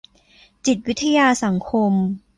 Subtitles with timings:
[0.65, 1.93] จิตวิทยาสังคม